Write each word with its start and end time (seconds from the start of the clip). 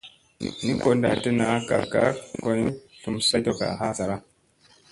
Ni 0.63 0.73
ko 0.81 0.89
ndatta 0.97 1.29
naa, 1.37 1.57
gak 1.67 1.83
gak 1.93 2.11
koyni 2.41 2.67
slum 2.99 3.15
saytokka 3.29 3.67
ha 3.79 3.87
sara. 3.97 4.15